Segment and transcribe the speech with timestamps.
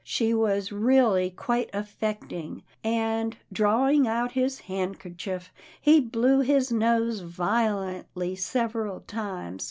[0.03, 8.35] She was really quite affecting, and, drawing out his handkerchief, he blew his nose violently
[8.35, 9.59] several times.